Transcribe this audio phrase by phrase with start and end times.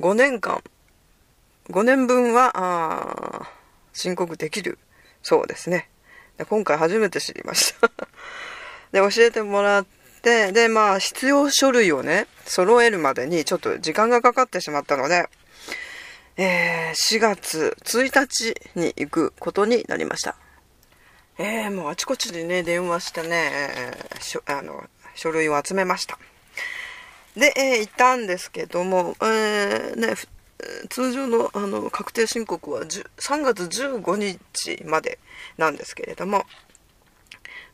[0.00, 0.62] 5年間、
[1.70, 3.50] 5年分は、あ
[3.92, 4.78] 申告できる
[5.22, 5.88] そうですね。
[6.36, 7.88] で今回初めて知りました。
[8.92, 9.86] で、教えてもらっ
[10.18, 15.28] て、で、まあ、必要書類をね、揃えるまでにちょっと時間がかかってしまったので、
[16.36, 20.36] えー4月1日に行くことになりました。
[21.36, 24.84] えー、もうあちこちでね、電話してね、えーしょあの、
[25.14, 26.18] 書類を集めました。
[27.36, 30.14] で、えー行ったんですけども、えーね、
[30.88, 33.08] 通常のあの確定申告は3
[33.42, 35.18] 月15日まで
[35.56, 36.44] なんですけれども、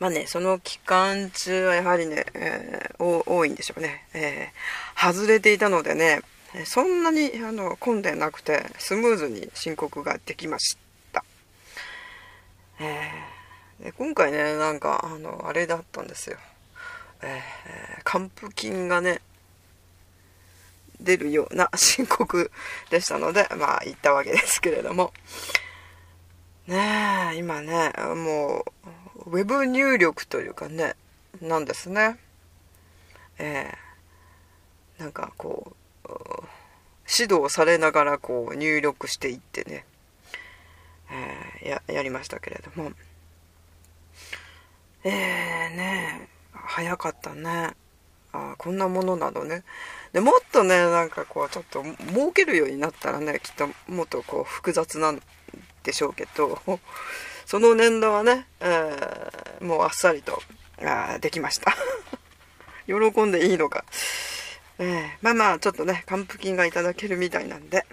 [0.00, 6.22] まあね、その期間中はやはりね、えー多いんでしょうね、えー外れていたのでね、
[6.64, 10.76] そんなにあの混んでなくて、スムーズに申告ができまし
[11.12, 11.22] た。
[12.80, 16.36] えー今回ね、なんか、あの、あれだったんですよ。
[17.22, 19.20] えー還付金がね、
[21.00, 22.50] 出るような 申告
[22.90, 25.12] でしたので、まあ、行ったわけですけれども。
[26.66, 28.79] ねえ、今ね、もう、
[29.30, 30.96] ウェブ入力というかね、
[31.40, 32.18] なんですね。
[33.38, 33.72] え
[34.98, 36.08] えなんかこう、
[37.08, 39.86] 指導されながらこう入力していってね、
[41.62, 42.90] えーや、やりましたけれども。
[45.04, 45.12] えー、
[45.76, 47.76] ね早かったね。
[48.32, 49.62] あこんなものなのね。
[50.12, 55.22] でもっとね、なんかこう、ちょっと儲けるようになったらね、きっともっとこう、複雑なん
[55.84, 56.60] でしょうけど、
[57.50, 60.40] その年度はね、えーもうあっさりと、
[60.80, 61.74] あできました。
[62.86, 63.84] 喜んでいいのか。
[64.78, 67.84] えーまあまあ、ちょっとね、還付金がいただけるみたいなんで、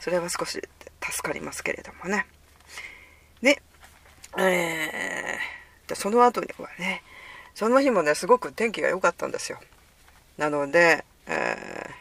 [0.00, 0.60] それは少し
[1.00, 2.26] 助かりますけれどもね。
[3.40, 3.62] で、
[4.38, 7.04] えーその後にはね、
[7.54, 9.60] その日もね、すごく天気が良かったんですよ。
[10.36, 11.94] なので、え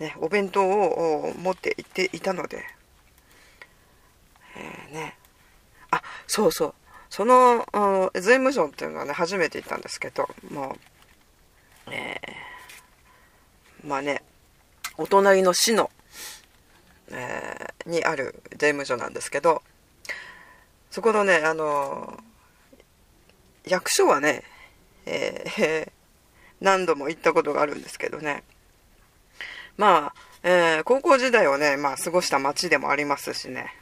[0.00, 2.64] ーね、お弁当を持って行っていたので、
[4.56, 5.18] えーね、
[6.28, 6.74] そうそう、
[7.10, 10.76] その、あ税務署っていうのはね、初めて行ったんですけど、も
[11.88, 14.22] う、えーまあね、
[14.98, 15.90] お隣の市の、
[17.10, 19.62] えーにある税務署なんですけど、
[20.90, 22.22] そこのね、あの
[23.64, 24.42] 役所はね、
[25.06, 25.92] えー
[26.60, 28.42] 何度も行ったことがあるんですけどね。
[29.78, 33.74] まあ、えー高校時代をね、まあ過ごした街でもありますしね。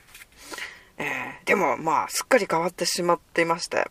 [0.99, 3.89] えーでもまあ、すっかり変わってしまっていまして。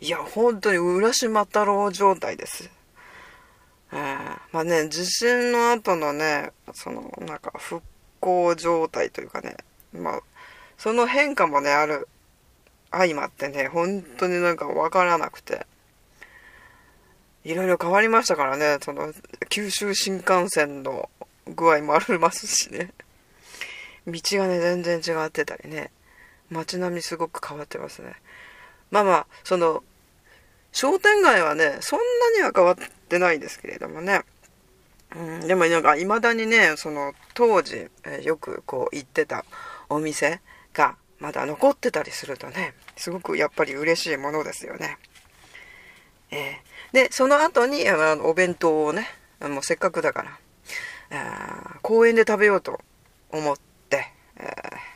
[0.00, 2.70] いや、本当に浦島太郎状態です。
[3.92, 7.82] えーまあね、地震の後のね、その、なんか復
[8.20, 9.56] 興状態というかね、
[9.92, 10.20] まあ、
[10.78, 12.08] その変化もね、ある、
[12.90, 15.66] 相まってね、本当になんかわからなくて。
[17.44, 19.12] いろいろ変わりましたからね、その、
[19.48, 21.10] 九州新幹線の
[21.46, 22.92] 具合もありますしね。
[24.06, 25.90] 道がね、全然違ってたりね。
[26.50, 28.14] 街並みすごく変わってますね。
[28.90, 29.82] まあまあ、その、
[30.72, 32.76] 商店街はね、そんなには変わっ
[33.08, 34.22] てないんですけれどもね。
[35.14, 39.44] うん、でもなんか未だにね、その当時、え、よくこう行ってた
[39.90, 40.40] お店
[40.72, 44.96] がまだ残ってたりするとね、すごくやっぱり嬉しいものですよね。
[46.30, 49.06] えー、で、その後にあのお弁当をね、
[49.40, 50.38] もうせっかくだから、
[51.10, 52.80] あ公園で食べようと
[53.30, 53.71] 思って、
[54.42, 54.92] えー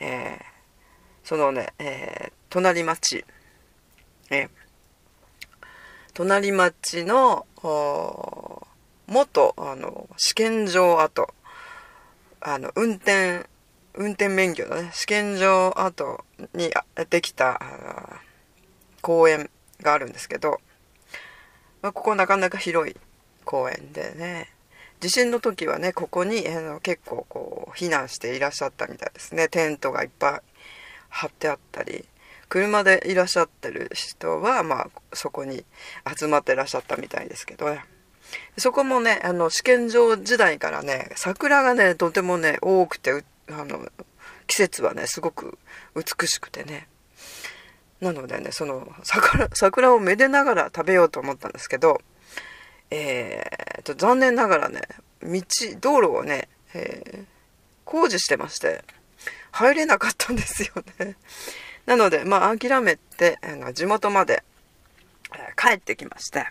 [0.00, 3.24] えー、そのね、えー、隣町、
[4.30, 4.48] えー、
[6.14, 7.46] 隣町の、
[9.06, 11.32] 元、あの、試験場跡、
[12.40, 13.46] あの、運転、
[13.94, 16.24] 運転免許のね、試験場跡
[16.54, 16.70] に
[17.08, 17.60] できた
[19.00, 19.50] 公園
[19.80, 20.60] があるんですけど、
[21.82, 22.96] まあ、ここなかなか広い
[23.44, 24.50] 公園でね、
[25.00, 29.48] 地震の時はね、ここにあの結構こう避難していらっしゃったみたいですね。
[29.48, 30.40] テントがいっぱい
[31.08, 32.04] 張ってあったり、
[32.48, 35.64] 車でいらっしゃってる人は、まあ、そこに
[36.16, 37.84] 集まってらっしゃったみたいですけどね。
[38.56, 43.88] そこもね、あの、試験場時代からね、桜がね、とてもね、多くて、あの、
[44.46, 45.58] 季節はね、すごく
[45.94, 46.88] 美しくてね。
[48.00, 52.00] なのでね、その、桜、桜をめでながら食べようと思ったんですけど、
[52.90, 54.82] えー、と、残念ながらね、
[55.22, 55.42] 道、
[55.80, 57.24] 道路をね、えー、
[57.84, 58.84] 工事してまして、
[59.52, 61.16] 入れなかったんですよね。
[61.86, 63.38] なので、まあ、諦めて、
[63.72, 64.42] 地元まで、
[65.56, 66.46] 帰ってきまして、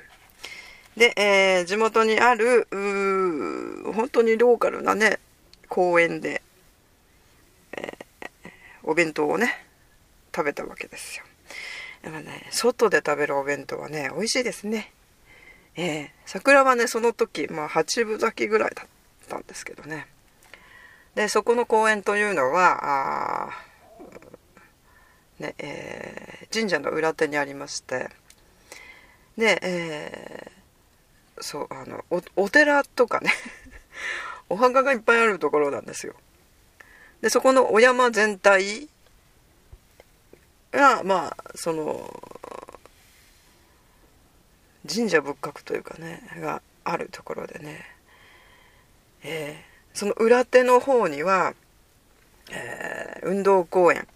[0.98, 5.20] で、えー、地元にある、本当にローカルなね、
[5.68, 6.42] 公園で、
[7.74, 8.50] えー、
[8.84, 9.66] お弁当をね、
[10.34, 11.26] 食べたわけですよ。
[12.04, 14.92] でもね、外で食べるお弁当はね、美味しいですね。
[15.76, 18.88] えー、桜はね、その時、まあ、八分咲きぐらいだっ
[19.28, 20.08] たんですけどね。
[21.16, 23.52] で、そこの公園というのは、
[25.40, 28.10] ね、えー、神社の裏手にありまして、
[29.38, 32.06] で、えー、そう、あの、
[32.36, 33.34] お寺とかね
[34.48, 36.16] お墓がいっぱいあるところなんですよ。
[37.22, 38.88] で、そこのお山全体
[40.72, 42.45] が、まあ、その、
[44.88, 47.84] 神社仏閣というかねがあるところでね、
[49.24, 51.54] えー、その裏手の方には、
[52.52, 54.08] えー、運動公園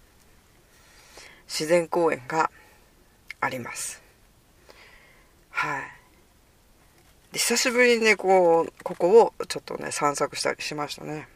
[1.48, 2.52] 自然公園が
[3.42, 4.02] あります。
[5.50, 5.82] はい。
[7.34, 11.28] 久しぶりにねこうここをちょっとね散策したりしましたね。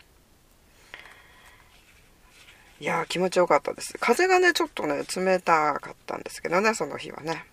[2.79, 3.95] いや気持ちよかったです。
[3.99, 7.45] 風がねちょっとね冷たかったんですけどねその日はね。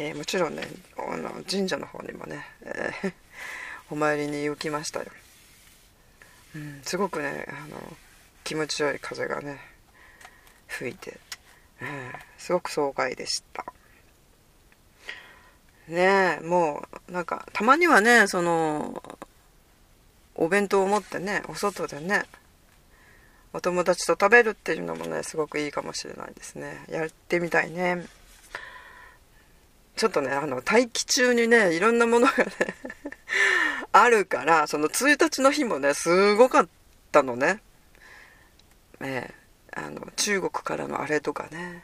[0.00, 0.62] えー、もちろんね
[0.96, 3.12] あの神社の方にもね、えー、
[3.90, 5.06] お参りに行きましたよ、
[6.54, 7.96] うん、すごくねあの
[8.44, 9.58] 気持ちよい風がね
[10.68, 11.18] 吹いて、
[11.80, 13.64] えー、すごく爽快でした。
[15.88, 19.02] ねえもうなんかたまにはねその
[20.34, 22.24] お弁当を持ってねお外でね
[23.54, 26.84] お友達と食べるっていうのもねすごくいいかもしれないですね。
[26.88, 28.06] やってみたいね。
[29.98, 32.46] ちょっとね、あの、待機中にね、いろんなものがね
[33.90, 36.68] あるから、その1日の日もね、すごかっ
[37.10, 37.60] たのね。
[39.00, 39.34] え、
[39.74, 41.82] あの、中国からのあれとかね、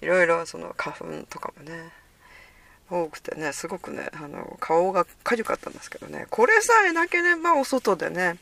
[0.00, 1.92] いろいろその花粉とかもね、
[2.90, 8.36] 多くてね、すごくね、あの、顔がかゆかったんですけどね、これさえなければお外でね、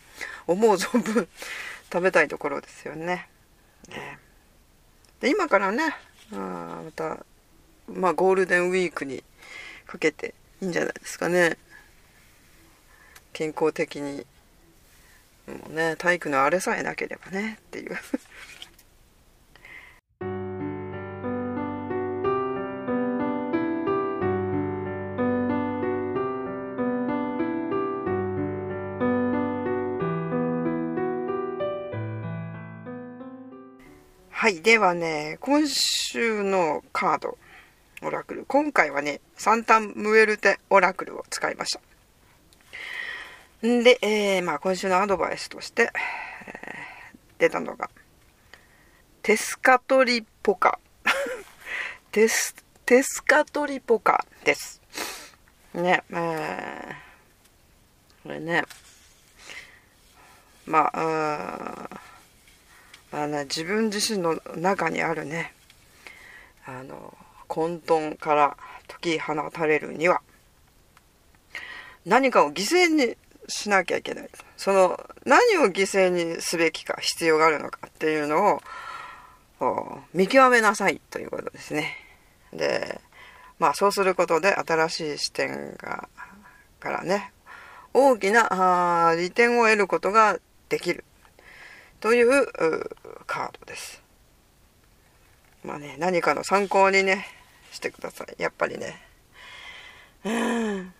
[0.46, 1.28] 思う存分
[1.92, 3.28] 食べたいところですよね。
[3.88, 4.18] ね
[5.20, 5.94] で今からね、
[6.32, 7.26] あまた
[7.88, 9.22] まあゴールデンウィークに
[9.86, 11.56] かけていいんじゃないですかね
[13.32, 14.24] 健康的に
[15.46, 17.96] もうね体育のあれさえなければねっていう
[34.46, 34.62] はい。
[34.62, 37.36] ではね、今週のカード。
[38.02, 38.44] オラクル。
[38.46, 41.80] 今回はね、サンタンムエルテオラクルを使いました。
[43.66, 45.90] んで、えー、まあ今週のアドバイスとして、
[46.46, 47.90] えー、出たのが、
[49.22, 50.78] テスカトリポカ。
[52.12, 54.80] テス、テスカトリポカです。
[55.74, 56.94] ね、えー、
[58.22, 58.64] これね、
[60.66, 61.90] まあ、
[63.12, 65.54] ああね、自分自身の中にあるね、
[66.66, 67.16] あの、
[67.48, 68.56] 混沌から
[68.88, 70.22] 解き放たれるには、
[72.04, 73.16] 何かを犠牲に
[73.48, 74.28] しなきゃいけない。
[74.56, 78.60] その、何を犠牲にすべきか、必要があるのかっていうの
[79.60, 81.96] を、見極めなさいということですね。
[82.52, 83.00] で、
[83.58, 86.08] まあそうすることで新しい視点が
[86.78, 87.32] からね
[87.94, 90.38] 大きな利点を得ることが
[90.68, 91.04] できる
[92.00, 92.46] という
[93.26, 94.02] カードです。
[95.66, 97.26] まあね何かの参考にね
[97.72, 98.40] してください。
[98.40, 99.02] やっぱりね。
[100.24, 100.92] うん。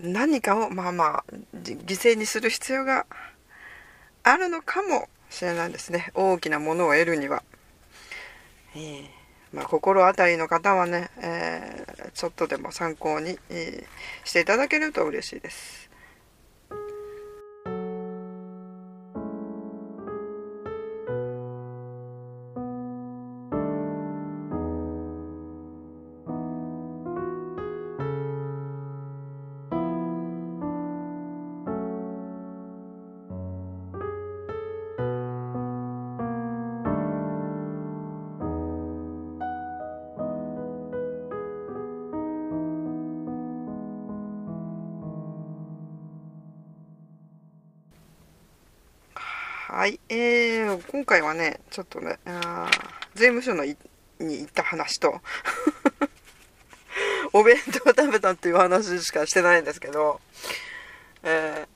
[0.00, 3.06] 何かをまあまあ犠牲にする必要が
[4.22, 6.10] あるのかもしれないですね。
[6.14, 7.42] 大きなものを得るには。
[8.74, 9.16] えー
[9.52, 15.85] まあ、心当たりの方はね、えー、ちょっとでも参考に、えー、していただけると嬉しいです。
[49.76, 52.70] はい、えー、今回はね、ちょっとね、あ
[53.14, 53.76] 税務署のに
[54.18, 55.20] 行った話と
[57.34, 60.18] お弁当食べたっていう話しかしてないんですけど、
[61.22, 61.66] え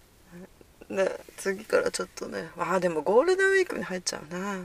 [0.88, 4.62] ー、ね、次からちょっとね、ああ、でもゴールデンウィークに入っちゃうな。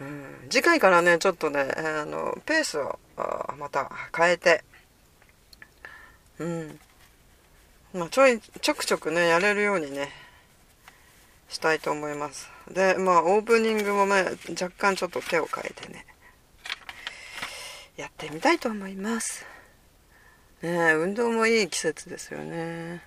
[0.00, 4.64] うん、次回からね、ちょっとね、あの、ペースをあまた変えて、
[6.38, 6.80] うん、
[7.92, 10.21] まあ、ちょい、ちょくちょくね、やれるようにね、
[11.52, 12.50] したいと思います。
[12.70, 16.06] でまあオープニングもね若干ちょっと手を変えてね
[17.96, 19.44] やってみたいと思います。
[20.62, 23.02] ね運動もいい季節ですよね。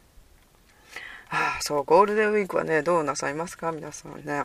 [1.29, 3.71] ああそうゴールデンウィークはねどうなさいますか？
[3.71, 4.43] 皆さんね。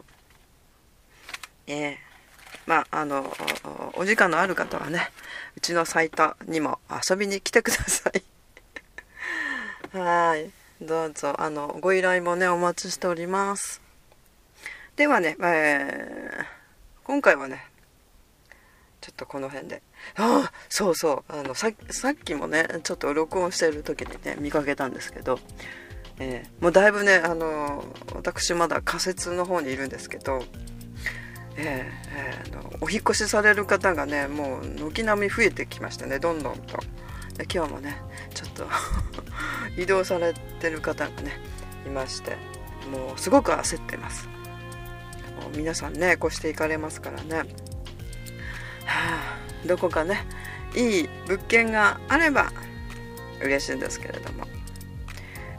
[1.66, 1.99] ええ。
[2.66, 3.37] まああの
[3.95, 5.11] お時間のある方はね
[5.57, 6.78] うちのサイトにも
[7.09, 8.23] 遊びに来てください。
[9.97, 10.50] はい。
[10.80, 13.80] どうぞあのご依頼もねお待ちしております。
[15.00, 16.45] ではね、えー、
[17.04, 17.64] 今回はね、
[19.00, 19.80] ちょっとこの辺で。
[20.16, 21.33] ああ、そうそう。
[21.33, 25.38] あのさ、さっきもね、ちょっと録音してる時にね、見かけたんですけど、
[26.19, 27.83] えー、もうだいぶね、あの
[28.14, 30.42] 私まだ仮設の方にいるんですけど、
[31.57, 36.76] えー、えー、のお引越しされる方がね、もう軒並み増えてきましたね、どんどんと。
[37.38, 37.97] で今日もね、
[38.35, 38.69] ちょっと
[39.80, 41.40] 移動されてる方がね、
[41.87, 42.37] いまして、
[42.92, 44.28] もうすごく焦ってます。
[45.55, 47.45] 皆さんね越していかれますからね、は
[48.87, 50.27] あ、どこかね
[50.75, 52.53] いい物件があれば
[53.43, 54.47] 嬉しいんですけれども、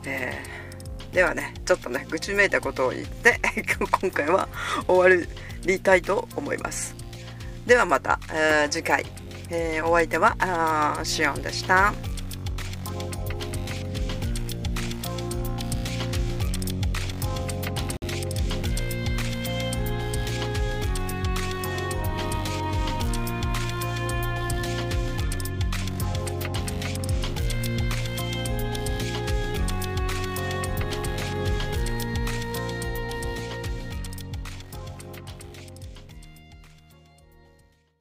[0.05, 3.39] えー、ではねちょっとね愚痴めいたことを言って
[4.01, 4.47] 今回は
[4.87, 5.27] 終わ
[5.65, 6.95] りたいと思います。
[7.65, 9.05] ではまた、えー、次回、
[9.49, 12.10] えー、お相手はシオンでした。